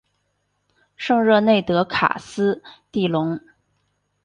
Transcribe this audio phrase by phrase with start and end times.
[0.95, 3.39] 圣热内德卡斯蒂隆。